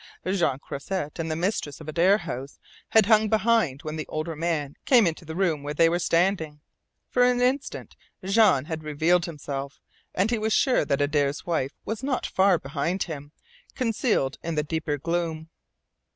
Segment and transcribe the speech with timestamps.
[0.25, 2.57] Jean Croisset and the mistress of Adare House
[2.89, 6.59] had hung behind when the older man came into the room where they were standing.
[7.11, 9.79] For an instant Jean had revealed himself,
[10.15, 13.31] and he was sure that Adare's wife was not far behind him,
[13.75, 15.49] concealed in the deeper gloom.